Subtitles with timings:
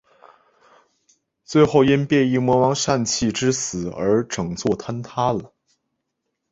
[1.43, 5.53] 最后因变异魔王膻气之死而整座崩塌了。